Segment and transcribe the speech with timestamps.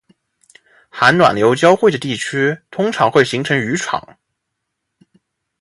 [0.89, 4.17] 寒暖流交汇的地区通常会形成渔场